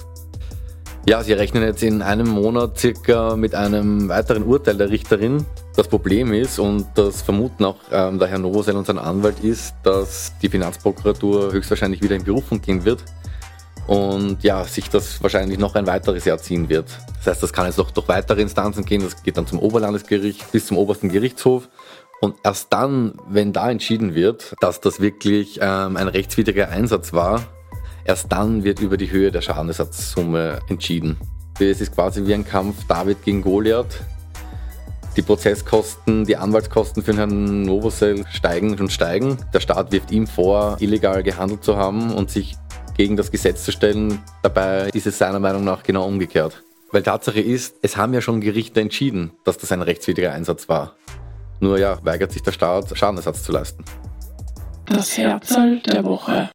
Ja, 1.07 1.21
sie 1.21 1.33
rechnen 1.33 1.61
jetzt 1.61 1.83
in 1.83 2.01
einem 2.01 2.27
Monat 2.27 2.79
circa 2.79 3.35
mit 3.35 3.53
einem 3.53 4.09
weiteren 4.09 4.41
Urteil 4.41 4.75
der 4.75 4.89
Richterin. 4.89 5.45
Das 5.75 5.87
Problem 5.87 6.33
ist, 6.33 6.57
und 6.57 6.87
das 6.95 7.21
vermuten 7.21 7.63
auch 7.65 7.77
ähm, 7.91 8.17
der 8.17 8.27
Herr 8.27 8.39
Novosel 8.39 8.75
und 8.75 8.87
sein 8.87 8.97
Anwalt 8.97 9.39
ist, 9.41 9.75
dass 9.83 10.33
die 10.41 10.49
Finanzprokuratur 10.49 11.51
höchstwahrscheinlich 11.51 12.01
wieder 12.01 12.15
in 12.15 12.23
Berufung 12.23 12.59
gehen 12.59 12.85
wird 12.85 13.03
und 13.87 14.43
ja, 14.43 14.63
sich 14.63 14.89
das 14.89 15.21
wahrscheinlich 15.21 15.59
noch 15.59 15.75
ein 15.75 15.85
weiteres 15.85 16.25
Jahr 16.25 16.39
ziehen 16.39 16.69
wird. 16.69 16.87
Das 17.17 17.27
heißt, 17.27 17.43
das 17.43 17.53
kann 17.53 17.67
jetzt 17.67 17.77
noch 17.77 17.91
durch 17.91 18.07
weitere 18.07 18.41
Instanzen 18.41 18.83
gehen, 18.83 19.03
das 19.03 19.21
geht 19.21 19.37
dann 19.37 19.45
zum 19.45 19.59
Oberlandesgericht 19.59 20.51
bis 20.51 20.65
zum 20.65 20.77
obersten 20.77 21.09
Gerichtshof 21.09 21.69
und 22.21 22.35
erst 22.43 22.71
dann, 22.71 23.13
wenn 23.27 23.53
da 23.53 23.69
entschieden 23.69 24.15
wird, 24.15 24.55
dass 24.61 24.81
das 24.81 24.99
wirklich 24.99 25.59
ähm, 25.61 25.97
ein 25.97 26.07
rechtswidriger 26.07 26.69
Einsatz 26.69 27.13
war, 27.13 27.43
erst 28.05 28.31
dann 28.31 28.63
wird 28.63 28.79
über 28.79 28.97
die 28.97 29.11
Höhe 29.11 29.31
der 29.31 29.41
Schadenersatzsumme 29.41 30.59
entschieden. 30.67 31.17
Es 31.59 31.81
ist 31.81 31.93
quasi 31.93 32.25
wie 32.25 32.33
ein 32.33 32.45
Kampf 32.45 32.85
David 32.87 33.23
gegen 33.23 33.41
Goliath. 33.41 34.01
Die 35.15 35.21
Prozesskosten, 35.21 36.25
die 36.25 36.35
Anwaltskosten 36.35 37.01
für 37.01 37.15
Herrn 37.15 37.61
Novosel 37.61 38.25
steigen 38.29 38.77
und 38.77 38.91
steigen. 38.91 39.37
Der 39.53 39.61
Staat 39.61 39.93
wirft 39.93 40.11
ihm 40.11 40.27
vor, 40.27 40.75
illegal 40.81 41.23
gehandelt 41.23 41.63
zu 41.63 41.77
haben 41.77 42.13
und 42.13 42.29
sich 42.29 42.57
gegen 42.97 43.15
das 43.15 43.31
Gesetz 43.31 43.63
zu 43.63 43.71
stellen. 43.71 44.19
Dabei 44.41 44.89
ist 44.93 45.07
es 45.07 45.17
seiner 45.17 45.39
Meinung 45.39 45.63
nach 45.63 45.83
genau 45.83 46.05
umgekehrt. 46.05 46.63
Weil 46.91 47.03
Tatsache 47.03 47.39
ist, 47.39 47.77
es 47.81 47.95
haben 47.95 48.13
ja 48.13 48.21
schon 48.21 48.41
Gerichte 48.41 48.81
entschieden, 48.81 49.31
dass 49.45 49.57
das 49.57 49.71
ein 49.71 49.81
rechtswidriger 49.81 50.33
Einsatz 50.33 50.67
war. 50.67 50.95
Nur 51.59 51.79
ja, 51.79 51.97
weigert 52.03 52.31
sich 52.31 52.43
der 52.43 52.51
Staat, 52.51 52.97
Schadenersatz 52.97 53.43
zu 53.43 53.51
leisten. 53.51 53.83
Das 54.85 55.17
Herzl 55.17 55.79
der 55.79 56.03
Woche. 56.03 56.49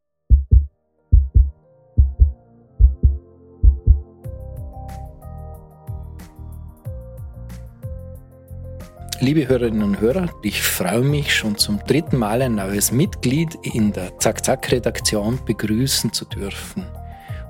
Liebe 9.23 9.47
Hörerinnen 9.49 9.83
und 9.83 10.00
Hörer, 10.00 10.30
ich 10.42 10.62
freue 10.62 11.02
mich 11.02 11.35
schon 11.35 11.59
zum 11.59 11.78
dritten 11.87 12.16
Mal 12.16 12.40
ein 12.40 12.54
neues 12.54 12.90
Mitglied 12.90 13.54
in 13.75 13.92
der 13.92 14.19
Zack-Zack-Redaktion 14.19 15.38
begrüßen 15.45 16.11
zu 16.11 16.25
dürfen. 16.25 16.87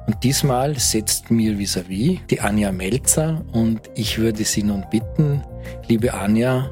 Und 0.09 0.25
diesmal 0.25 0.77
setzt 0.77 1.31
mir 1.31 1.53
vis-à-vis 1.57 2.19
-vis 2.19 2.27
die 2.29 2.41
Anja 2.41 2.73
Melzer 2.73 3.45
und 3.53 3.83
ich 3.95 4.19
würde 4.19 4.43
Sie 4.43 4.65
nun 4.65 4.85
bitten, 4.91 5.45
liebe 5.87 6.13
Anja, 6.13 6.69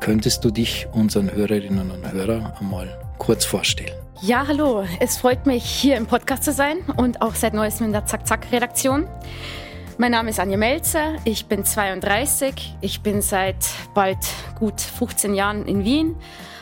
Könntest 0.00 0.44
du 0.44 0.50
dich 0.50 0.86
unseren 0.92 1.30
Hörerinnen 1.32 1.90
und 1.90 2.10
Hörern 2.12 2.52
einmal 2.60 2.98
kurz 3.18 3.44
vorstellen? 3.44 3.94
Ja, 4.22 4.46
hallo. 4.46 4.84
Es 5.00 5.18
freut 5.18 5.46
mich, 5.46 5.64
hier 5.64 5.96
im 5.96 6.06
Podcast 6.06 6.44
zu 6.44 6.52
sein 6.52 6.78
und 6.96 7.20
auch 7.20 7.34
seit 7.34 7.52
neuestem 7.52 7.86
in 7.86 7.92
der 7.92 8.06
Zack-Zack-Redaktion. 8.06 9.08
Mein 9.96 10.12
Name 10.12 10.30
ist 10.30 10.38
Anja 10.38 10.56
Melzer, 10.56 11.16
ich 11.24 11.46
bin 11.46 11.64
32, 11.64 12.76
ich 12.80 13.00
bin 13.00 13.20
seit 13.20 13.56
bald 13.94 14.18
gut 14.56 14.80
15 14.80 15.34
Jahren 15.34 15.66
in 15.66 15.84
Wien, 15.84 16.14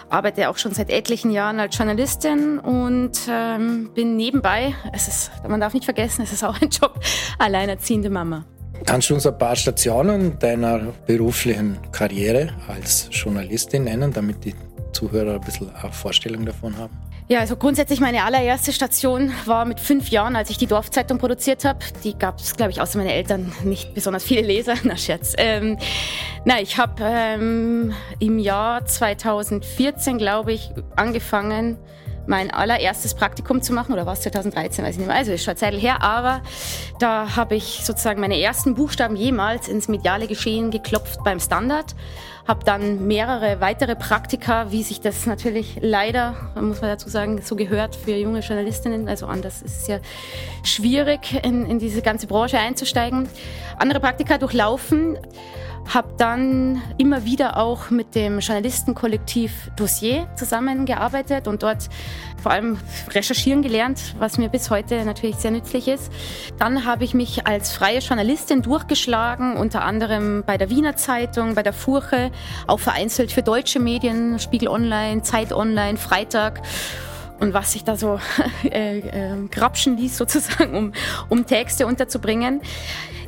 arbeite 0.09 0.49
auch 0.49 0.57
schon 0.57 0.73
seit 0.73 0.89
etlichen 0.89 1.31
Jahren 1.31 1.61
als 1.61 1.77
Journalistin 1.77 2.59
und 2.59 3.13
ähm, 3.29 3.91
bin 3.95 4.17
nebenbei, 4.17 4.75
es 4.95 5.09
ist, 5.09 5.31
man 5.47 5.61
darf 5.61 5.75
nicht 5.75 5.85
vergessen, 5.85 6.23
es 6.23 6.33
ist 6.33 6.45
auch 6.45 6.61
ein 6.63 6.69
Job, 6.71 6.99
alleinerziehende 7.39 8.09
Mama. 8.09 8.47
Kannst 8.85 9.11
du 9.11 9.15
uns 9.15 9.27
ein 9.27 9.37
paar 9.37 9.57
Stationen 9.57 10.39
deiner 10.39 10.93
beruflichen 11.07 11.79
Karriere 11.93 12.51
als 12.69 13.09
Journalistin 13.11 13.85
nennen, 13.85 14.13
damit 14.13 14.45
die 14.45 14.55
Zuhörer 14.93 15.35
ein 15.35 15.41
bisschen 15.41 15.75
eine 15.75 15.93
Vorstellung 15.93 16.45
davon 16.45 16.77
haben? 16.77 16.97
Ja, 17.29 17.41
also 17.41 17.57
grundsätzlich 17.57 17.99
meine 17.99 18.23
allererste 18.23 18.73
Station 18.73 19.33
war 19.47 19.65
mit 19.65 19.81
fünf 19.81 20.11
Jahren, 20.11 20.37
als 20.37 20.49
ich 20.49 20.59
die 20.59 20.69
Dorfzeitung 20.69 21.19
produziert 21.19 21.65
habe. 21.65 21.81
Die 22.05 22.17
gab 22.17 22.39
es, 22.39 22.57
glaube 22.57 22.71
ich, 22.71 22.81
außer 22.81 22.99
meine 22.99 23.13
Eltern 23.13 23.53
nicht 23.65 23.95
besonders 23.95 24.23
viele 24.23 24.43
Leser. 24.43 24.75
Na, 24.85 24.97
Scherz. 24.97 25.35
Ähm, 25.37 25.77
na, 26.45 26.61
ich 26.61 26.79
habe 26.79 27.03
ähm, 27.03 27.93
im 28.21 28.39
Jahr 28.39 28.87
2014, 28.87 30.19
glaube 30.19 30.53
ich, 30.53 30.71
angefangen, 30.95 31.79
mein 32.27 32.51
allererstes 32.51 33.15
Praktikum 33.15 33.63
zu 33.63 33.73
machen, 33.73 33.93
oder 33.93 34.07
war 34.07 34.15
es 34.15 34.21
2013, 34.23 34.85
weiß 34.85 34.93
ich 34.93 34.99
nicht 34.99 35.07
mehr, 35.07 35.17
also 35.17 35.33
ist 35.33 35.45
schon 35.45 35.53
eine 35.53 35.59
Zeit 35.59 35.75
her, 35.75 36.03
aber 36.03 36.43
da 36.99 37.37
habe 37.37 37.57
ich 37.57 37.81
sozusagen 37.85 38.21
meine 38.21 38.41
ersten 38.41 38.75
Buchstaben 38.75 39.17
jemals 39.17 39.69
ins 39.69 39.89
mediale 39.89 40.27
Geschehen 40.27 40.71
geklopft 40.71 41.23
beim 41.25 41.41
Standard, 41.41 41.95
habe 42.47 42.65
dann 42.65 43.07
mehrere 43.07 43.61
weitere 43.61 43.97
Praktika, 43.97 44.71
wie 44.71 44.83
sich 44.83 45.01
das 45.01 45.27
natürlich 45.27 45.79
leider, 45.81 46.35
muss 46.55 46.81
man 46.81 46.91
dazu 46.91 47.09
sagen, 47.09 47.41
so 47.43 47.57
gehört 47.57 47.97
für 47.97 48.15
junge 48.17 48.41
Journalistinnen, 48.41 49.09
also 49.09 49.27
anders 49.27 49.63
ist 49.63 49.83
es 49.83 49.87
ja 49.89 49.99
schwierig, 50.63 51.45
in, 51.45 51.67
in 51.67 51.79
diese 51.79 52.03
ganze 52.03 52.27
Branche 52.27 52.59
einzusteigen, 52.59 53.29
andere 53.79 54.01
Praktika 54.01 54.39
durchlaufen, 54.39 55.19
habe 55.93 56.15
dann 56.17 56.83
immer 56.99 57.25
wieder 57.25 57.57
auch 57.57 57.91
mit 57.91 58.15
dem 58.15 58.41
Journalistenkollektiv 58.41 59.71
Dossier 59.77 60.27
zusammengearbeitet 60.35 61.47
und 61.47 61.63
dort 61.63 61.89
vor 62.43 62.53
allem 62.53 62.79
recherchieren 63.11 63.63
gelernt, 63.63 64.15
was 64.19 64.39
mir 64.39 64.49
bis 64.49 64.71
heute 64.71 65.05
natürlich 65.05 65.37
sehr 65.37 65.51
nützlich 65.51 65.89
ist. 65.89 66.13
Dann 66.59 66.85
habe 66.85 67.05
ich 67.05 67.15
mich 67.15 67.47
als 67.47 67.73
freie 67.73 68.01
Journalistin 68.01 68.63
durchgeschlagen, 68.63 69.57
unter 69.57 69.85
anderem 69.85 70.45
bei 70.45 70.57
der 70.59 70.71
Wiener 70.71 70.97
Zeitung, 70.97 71.55
bei 71.55 71.63
der 71.63 71.73
Furche, 71.73 72.31
auch 72.67 72.81
vereinzelt 72.81 73.33
für 73.33 73.43
deutsche 73.43 73.79
Medien, 73.79 74.39
Spiegel 74.39 74.69
Online, 74.69 75.23
Zeit 75.23 75.53
Online, 75.53 75.99
Freitag 75.99 76.63
und 77.41 77.55
was 77.55 77.73
sich 77.73 77.85
da 77.85 77.97
so 77.97 78.19
äh, 78.65 78.99
äh, 78.99 79.49
grapschen 79.51 79.97
ließ 79.97 80.17
sozusagen, 80.19 80.75
um, 80.75 80.93
um 81.29 81.47
Texte 81.47 81.87
unterzubringen. 81.87 82.61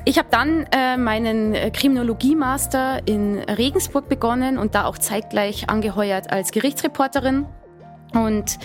Ich 0.05 0.19
habe 0.19 0.29
dann 0.31 0.67
äh, 0.73 0.97
meinen 0.97 1.55
Kriminologie-Master 1.73 3.07
in 3.07 3.38
Regensburg 3.41 4.09
begonnen 4.09 4.57
und 4.57 4.75
da 4.75 4.85
auch 4.85 4.97
zeitgleich 4.97 5.69
angeheuert 5.69 6.31
als 6.31 6.50
Gerichtsreporterin. 6.50 7.45
Und 8.15 8.59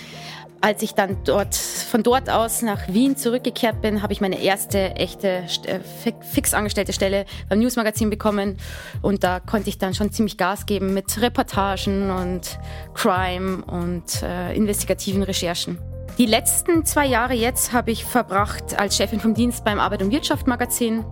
als 0.64 0.82
ich 0.82 0.94
dann 0.94 1.18
dort, 1.26 1.56
von 1.56 2.04
dort 2.04 2.30
aus 2.30 2.62
nach 2.62 2.88
Wien 2.88 3.18
zurückgekehrt 3.18 3.82
bin, 3.82 4.02
habe 4.02 4.14
ich 4.14 4.22
meine 4.22 4.42
erste 4.42 4.96
echte 4.96 5.44
äh, 5.66 5.80
fix 6.22 6.54
angestellte 6.54 6.94
Stelle 6.94 7.26
beim 7.50 7.60
Newsmagazin 7.60 8.10
bekommen. 8.10 8.56
Und 9.02 9.26
da 9.26 9.42
konnte 9.42 9.68
ich 9.68 9.78
dann 9.78 9.94
schon 9.94 10.14
ziemlich 10.14 10.38
Gas 10.38 10.66
geben 10.66 10.94
mit 10.94 11.22
Reportagen 11.22 12.10
und 12.10 12.60
Crime 12.94 13.66
und 13.66 14.24
äh, 14.24 14.56
investigativen 14.56 15.22
Recherchen. 15.24 15.80
Die 16.18 16.28
letzten 16.28 16.86
zwei 16.86 17.08
Jahre 17.08 17.34
jetzt 17.34 17.74
habe 17.74 17.92
ich 17.92 18.06
verbracht 18.06 18.80
als 18.80 18.96
Chefin 18.96 19.20
vom 19.20 19.34
Dienst 19.34 19.66
beim 19.66 19.82
Arbeit 19.82 20.02
und 20.02 20.12
Wirtschaft 20.12 20.48
Magazin 20.48 21.04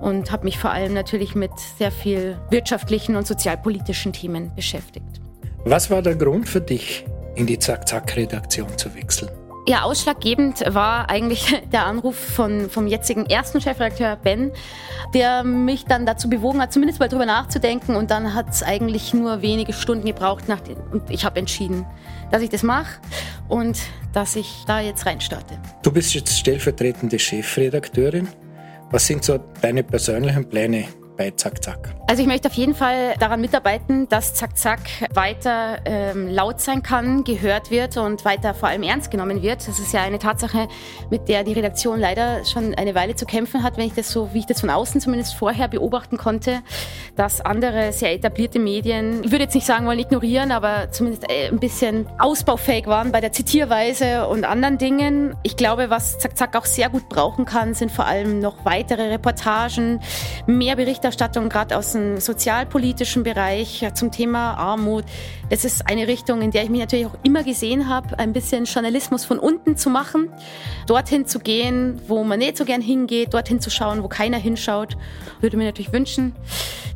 und 0.00 0.32
habe 0.32 0.44
mich 0.44 0.58
vor 0.58 0.70
allem 0.70 0.94
natürlich 0.94 1.34
mit 1.34 1.50
sehr 1.76 1.92
viel 1.92 2.38
wirtschaftlichen 2.48 3.16
und 3.16 3.26
sozialpolitischen 3.26 4.14
Themen 4.14 4.54
beschäftigt. 4.54 5.20
Was 5.66 5.90
war 5.90 6.00
der 6.00 6.14
Grund 6.14 6.48
für 6.48 6.62
dich, 6.62 7.04
in 7.38 7.46
die 7.46 7.58
Zack-Zack-Redaktion 7.58 8.76
zu 8.76 8.92
wechseln? 8.94 9.30
Ja, 9.68 9.82
ausschlaggebend 9.82 10.64
war 10.74 11.08
eigentlich 11.08 11.62
der 11.72 11.86
Anruf 11.86 12.16
von, 12.16 12.68
vom 12.68 12.86
jetzigen 12.86 13.26
ersten 13.26 13.60
Chefredakteur 13.60 14.16
Ben, 14.16 14.50
der 15.14 15.44
mich 15.44 15.84
dann 15.84 16.04
dazu 16.04 16.28
bewogen 16.28 16.60
hat, 16.60 16.72
zumindest 16.72 17.00
mal 17.00 17.08
drüber 17.08 17.26
nachzudenken. 17.26 17.94
Und 17.94 18.10
dann 18.10 18.34
hat 18.34 18.48
es 18.48 18.62
eigentlich 18.62 19.14
nur 19.14 19.42
wenige 19.42 19.72
Stunden 19.72 20.06
gebraucht. 20.06 20.48
Nach 20.48 20.60
den, 20.60 20.78
und 20.90 21.10
ich 21.10 21.24
habe 21.24 21.38
entschieden, 21.38 21.86
dass 22.30 22.42
ich 22.42 22.48
das 22.48 22.62
mache 22.62 22.98
und 23.48 23.78
dass 24.12 24.36
ich 24.36 24.64
da 24.66 24.80
jetzt 24.80 25.06
reinstarte. 25.06 25.58
Du 25.82 25.92
bist 25.92 26.14
jetzt 26.14 26.36
stellvertretende 26.36 27.18
Chefredakteurin. 27.18 28.26
Was 28.90 29.06
sind 29.06 29.22
so 29.22 29.38
deine 29.60 29.84
persönlichen 29.84 30.48
Pläne 30.48 30.86
bei 31.18 31.32
Zack 31.32 31.62
Zack? 31.62 31.90
Also 32.06 32.22
ich 32.22 32.28
möchte 32.28 32.48
auf 32.48 32.54
jeden 32.54 32.74
Fall 32.74 33.14
daran 33.18 33.42
mitarbeiten, 33.42 34.08
dass 34.08 34.32
Zack 34.32 34.56
Zack 34.56 34.80
weiter 35.12 35.78
ähm, 35.84 36.28
laut 36.28 36.60
sein 36.60 36.82
kann, 36.82 37.24
gehört 37.24 37.70
wird 37.70 37.98
und 37.98 38.24
weiter 38.24 38.54
vor 38.54 38.70
allem 38.70 38.82
ernst 38.82 39.10
genommen 39.10 39.42
wird. 39.42 39.68
Das 39.68 39.78
ist 39.78 39.92
ja 39.92 40.02
eine 40.02 40.18
Tatsache, 40.18 40.68
mit 41.10 41.28
der 41.28 41.44
die 41.44 41.52
Redaktion 41.52 42.00
leider 42.00 42.44
schon 42.46 42.74
eine 42.74 42.94
Weile 42.94 43.16
zu 43.16 43.26
kämpfen 43.26 43.62
hat, 43.62 43.76
wenn 43.76 43.86
ich 43.86 43.94
das 43.94 44.10
so, 44.10 44.32
wie 44.32 44.38
ich 44.38 44.46
das 44.46 44.60
von 44.60 44.70
außen 44.70 45.00
zumindest 45.00 45.34
vorher 45.34 45.68
beobachten 45.68 46.16
konnte, 46.16 46.60
dass 47.16 47.40
andere 47.40 47.92
sehr 47.92 48.14
etablierte 48.14 48.60
Medien, 48.60 49.24
ich 49.24 49.32
würde 49.32 49.44
jetzt 49.44 49.54
nicht 49.54 49.66
sagen 49.66 49.84
wollen 49.86 49.98
ignorieren, 49.98 50.52
aber 50.52 50.90
zumindest 50.92 51.28
äh, 51.28 51.48
ein 51.48 51.58
bisschen 51.58 52.06
ausbaufähig 52.18 52.86
waren 52.86 53.10
bei 53.10 53.20
der 53.20 53.32
Zitierweise 53.32 54.28
und 54.28 54.44
anderen 54.44 54.78
Dingen. 54.78 55.36
Ich 55.42 55.56
glaube, 55.56 55.90
was 55.90 56.18
Zack 56.20 56.38
Zack 56.38 56.56
auch 56.56 56.64
sehr 56.64 56.88
gut 56.88 57.08
brauchen 57.08 57.44
kann, 57.44 57.74
sind 57.74 57.90
vor 57.90 58.06
allem 58.06 58.38
noch 58.38 58.64
weitere 58.64 59.08
Reportagen, 59.08 60.00
mehr 60.46 60.76
Berichte 60.76 61.07
Berichterstattung, 61.08 61.48
gerade 61.48 61.74
aus 61.78 61.92
dem 61.92 62.20
sozialpolitischen 62.20 63.22
Bereich 63.22 63.86
zum 63.94 64.12
Thema 64.12 64.54
Armut. 64.54 65.04
Das 65.48 65.64
ist 65.64 65.88
eine 65.88 66.06
Richtung, 66.06 66.42
in 66.42 66.50
der 66.50 66.64
ich 66.64 66.68
mich 66.68 66.80
natürlich 66.80 67.06
auch 67.06 67.16
immer 67.22 67.44
gesehen 67.44 67.88
habe, 67.88 68.18
ein 68.18 68.34
bisschen 68.34 68.66
Journalismus 68.66 69.24
von 69.24 69.38
unten 69.38 69.78
zu 69.78 69.88
machen, 69.88 70.28
dorthin 70.86 71.26
zu 71.26 71.38
gehen, 71.38 71.98
wo 72.08 72.24
man 72.24 72.40
nicht 72.40 72.58
so 72.58 72.66
gern 72.66 72.82
hingeht, 72.82 73.32
dorthin 73.32 73.58
zu 73.58 73.70
schauen, 73.70 74.02
wo 74.02 74.08
keiner 74.08 74.36
hinschaut. 74.36 74.98
Würde 75.40 75.56
mir 75.56 75.64
natürlich 75.64 75.92
wünschen, 75.92 76.36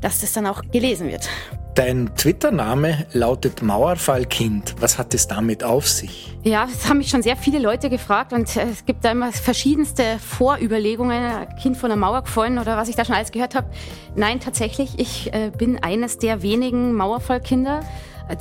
dass 0.03 0.21
das 0.21 0.35
dann 0.35 0.47
auch 0.47 0.61
gelesen 0.71 1.09
wird. 1.09 1.31
Dein 1.75 2.15
Twitter-Name 2.15 3.07
lautet 3.15 3.63
Mauerfallkind. 3.63 4.75
Was 4.81 4.99
hat 4.99 5.15
es 5.15 5.27
damit 5.27 5.65
auf 5.65 5.89
sich? 5.89 6.37
Ja, 6.43 6.67
das 6.67 6.87
haben 6.87 6.99
mich 6.99 7.09
schon 7.09 7.23
sehr 7.23 7.35
viele 7.35 7.59
Leute 7.59 7.89
gefragt 7.89 8.35
und 8.35 8.57
äh, 8.57 8.67
es 8.71 8.85
gibt 8.85 9.07
da 9.07 9.13
immer 9.13 9.33
verschiedenste 9.33 10.19
Vorüberlegungen. 10.19 11.47
Kind 11.63 11.79
von 11.79 11.89
der 11.89 11.97
Mauer 11.97 12.25
gefallen 12.25 12.59
oder 12.59 12.77
was 12.77 12.91
ich 12.91 12.97
da 12.97 13.07
schon 13.07 13.15
alles 13.15 13.33
gehört 13.33 13.55
habe. 13.55 13.69
Nein, 14.15 14.39
tatsächlich, 14.39 14.99
ich 14.99 15.33
äh, 15.33 15.51
bin 15.57 15.83
eines 15.83 16.19
der 16.19 16.43
wenigen 16.43 16.93
Mauerfallkinder 16.93 17.81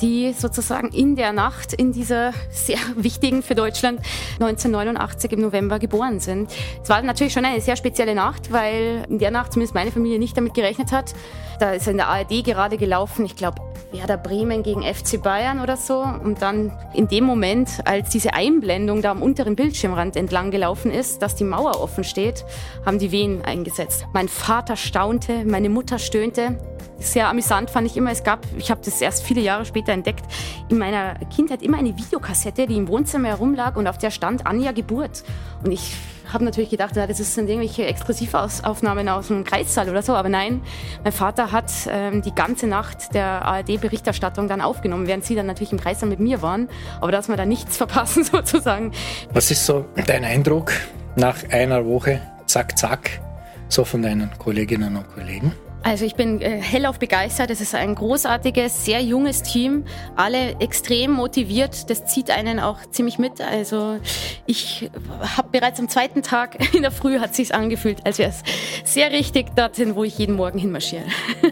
die 0.01 0.33
sozusagen 0.33 0.89
in 0.89 1.15
der 1.15 1.33
Nacht, 1.33 1.73
in 1.73 1.91
dieser 1.91 2.33
sehr 2.49 2.79
wichtigen 2.95 3.43
für 3.43 3.55
Deutschland 3.55 3.99
1989 4.39 5.31
im 5.33 5.41
November 5.41 5.79
geboren 5.79 6.19
sind. 6.19 6.51
Es 6.81 6.89
war 6.89 7.01
natürlich 7.01 7.33
schon 7.33 7.45
eine 7.45 7.61
sehr 7.61 7.75
spezielle 7.75 8.15
Nacht, 8.15 8.51
weil 8.51 9.05
in 9.09 9.19
der 9.19 9.31
Nacht 9.31 9.53
zumindest 9.53 9.75
meine 9.75 9.91
Familie 9.91 10.19
nicht 10.19 10.37
damit 10.37 10.53
gerechnet 10.53 10.91
hat. 10.91 11.13
Da 11.59 11.71
ist 11.73 11.87
in 11.87 11.97
der 11.97 12.07
ARD 12.07 12.43
gerade 12.43 12.77
gelaufen, 12.77 13.25
ich 13.25 13.35
glaube, 13.35 13.61
Werder 13.91 14.17
Bremen 14.17 14.63
gegen 14.63 14.83
FC 14.83 15.21
Bayern 15.21 15.59
oder 15.59 15.75
so. 15.75 15.99
Und 15.99 16.41
dann 16.41 16.71
in 16.93 17.07
dem 17.07 17.25
Moment, 17.25 17.69
als 17.85 18.09
diese 18.09 18.33
Einblendung 18.33 19.01
da 19.01 19.11
am 19.11 19.21
unteren 19.21 19.55
Bildschirmrand 19.55 20.15
entlang 20.15 20.51
gelaufen 20.51 20.91
ist, 20.91 21.21
dass 21.21 21.35
die 21.35 21.43
Mauer 21.43 21.81
offen 21.81 22.03
steht, 22.03 22.45
haben 22.85 22.99
die 22.99 23.11
Wehen 23.11 23.43
eingesetzt. 23.43 24.05
Mein 24.13 24.29
Vater 24.29 24.75
staunte, 24.75 25.43
meine 25.45 25.69
Mutter 25.69 25.99
stöhnte 25.99 26.57
sehr 27.01 27.27
amüsant 27.27 27.69
fand 27.69 27.87
ich 27.87 27.97
immer, 27.97 28.11
es 28.11 28.23
gab, 28.23 28.45
ich 28.57 28.69
habe 28.69 28.81
das 28.83 29.01
erst 29.01 29.23
viele 29.23 29.41
Jahre 29.41 29.65
später 29.71 29.93
entdeckt, 29.93 30.25
in 30.69 30.77
meiner 30.77 31.15
Kindheit 31.33 31.61
immer 31.61 31.77
eine 31.77 31.97
Videokassette, 31.97 32.67
die 32.67 32.75
im 32.75 32.87
Wohnzimmer 32.89 33.29
herumlag 33.29 33.77
und 33.77 33.87
auf 33.87 33.97
der 33.97 34.11
stand 34.11 34.45
Anja 34.45 34.73
Geburt. 34.73 35.23
Und 35.63 35.71
ich 35.71 35.95
habe 36.31 36.43
natürlich 36.45 36.69
gedacht, 36.69 36.95
das 36.95 37.17
sind 37.17 37.49
irgendwelche 37.49 37.85
Exklusivaufnahmen 37.85 39.09
aus 39.09 39.27
dem 39.27 39.43
Kreissaal 39.43 39.89
oder 39.89 40.01
so, 40.01 40.13
aber 40.13 40.29
nein, 40.29 40.61
mein 41.03 41.13
Vater 41.13 41.51
hat 41.51 41.71
ähm, 41.89 42.21
die 42.21 42.33
ganze 42.33 42.67
Nacht 42.67 43.13
der 43.13 43.43
ARD-Berichterstattung 43.45 44.47
dann 44.47 44.61
aufgenommen, 44.61 45.07
während 45.07 45.25
sie 45.25 45.35
dann 45.35 45.45
natürlich 45.45 45.71
im 45.71 45.79
Kreissaal 45.79 46.09
mit 46.09 46.19
mir 46.19 46.41
waren, 46.41 46.69
aber 46.99 47.11
dass 47.11 47.27
wir 47.27 47.37
da 47.37 47.45
nichts 47.45 47.77
verpassen 47.81 48.23
sozusagen. 48.23 48.91
Was 49.33 49.51
ist 49.51 49.65
so 49.65 49.85
dein 50.07 50.23
Eindruck 50.23 50.71
nach 51.15 51.37
einer 51.49 51.85
Woche, 51.85 52.21
zack, 52.45 52.77
zack, 52.77 53.21
so 53.67 53.85
von 53.85 54.01
deinen 54.01 54.29
Kolleginnen 54.37 54.95
und 54.95 55.07
Kollegen? 55.13 55.53
Also 55.83 56.05
ich 56.05 56.15
bin 56.15 56.41
äh, 56.41 56.61
hellauf 56.61 56.99
begeistert. 56.99 57.49
Es 57.49 57.59
ist 57.59 57.73
ein 57.73 57.95
großartiges, 57.95 58.85
sehr 58.85 59.01
junges 59.01 59.41
Team. 59.41 59.83
Alle 60.15 60.59
extrem 60.59 61.11
motiviert. 61.11 61.89
Das 61.89 62.05
zieht 62.05 62.29
einen 62.29 62.59
auch 62.59 62.77
ziemlich 62.91 63.17
mit. 63.17 63.41
Also 63.41 63.99
ich 64.45 64.91
habe 65.35 65.49
bereits 65.51 65.79
am 65.79 65.89
zweiten 65.89 66.21
Tag 66.21 66.73
in 66.75 66.83
der 66.83 66.91
Früh 66.91 67.19
hat 67.19 67.33
sich's 67.33 67.51
angefühlt, 67.51 68.05
als 68.05 68.19
wäre 68.19 68.29
es 68.29 68.43
sehr 68.91 69.11
richtig 69.11 69.55
dorthin, 69.55 69.95
wo 69.95 70.03
ich 70.03 70.17
jeden 70.17 70.35
Morgen 70.35 70.59
hinmarschiere. 70.59 71.03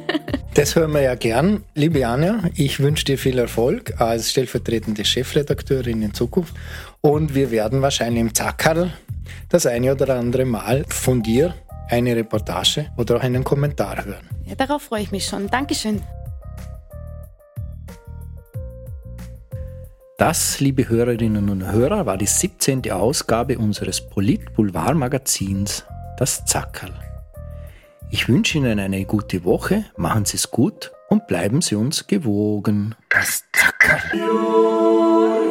Das 0.55 0.75
hören 0.75 0.91
wir 0.91 1.01
ja 1.01 1.15
gern. 1.15 1.63
Liebe 1.75 2.05
Anja, 2.05 2.41
ich 2.55 2.81
wünsche 2.81 3.05
dir 3.05 3.17
viel 3.17 3.37
Erfolg 3.37 4.01
als 4.01 4.31
stellvertretende 4.31 5.05
Chefredakteurin 5.05 6.01
in 6.01 6.13
Zukunft. 6.13 6.53
Und 7.01 7.33
wir 7.33 7.51
werden 7.51 7.81
wahrscheinlich 7.81 8.19
im 8.19 8.33
Zackerl 8.33 8.91
das 9.47 9.67
eine 9.67 9.93
oder 9.93 10.15
andere 10.15 10.45
Mal 10.45 10.83
von 10.89 11.21
dir 11.21 11.53
eine 11.89 12.15
Reportage 12.15 12.87
oder 12.97 13.17
auch 13.17 13.21
einen 13.21 13.43
Kommentar 13.43 14.05
hören. 14.05 14.29
Ja, 14.45 14.55
darauf 14.55 14.83
freue 14.83 15.01
ich 15.01 15.11
mich 15.11 15.25
schon. 15.25 15.47
Dankeschön. 15.49 16.01
Das, 20.17 20.59
liebe 20.59 20.89
Hörerinnen 20.89 21.49
und 21.49 21.71
Hörer, 21.71 22.05
war 22.05 22.17
die 22.17 22.25
17. 22.25 22.91
Ausgabe 22.91 23.57
unseres 23.57 24.01
Polit-Boulevard-Magazins 24.01 25.85
Das 26.17 26.43
Zackerl. 26.43 26.93
Ich 28.11 28.27
wünsche 28.27 28.57
Ihnen 28.57 28.79
eine 28.79 29.05
gute 29.05 29.45
Woche, 29.45 29.85
machen 29.95 30.25
Sie 30.25 30.35
es 30.35 30.51
gut 30.51 30.91
und 31.07 31.27
bleiben 31.27 31.61
Sie 31.61 31.75
uns 31.75 32.05
gewogen. 32.05 32.95
Das 33.07 33.43
Zackerl. 33.53 34.19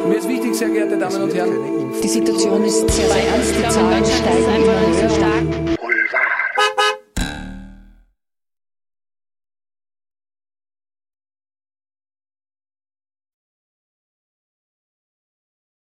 Mir 0.07 0.17
ist 0.17 0.27
wichtig, 0.27 0.53
sehr 0.53 0.69
geehrte 0.69 0.99
Damen 0.99 1.23
und 1.23 1.33
Herren. 1.33 1.91
Die 2.03 2.07
Situation 2.07 2.63
ist 2.63 2.87
sehr, 2.91 3.09
sehr 3.09 3.27
ernst, 3.27 3.55
die 3.57 3.69
Zahlen 3.69 4.05
steigen 4.05 4.63
immer 4.63 5.65
höher. 5.65 5.68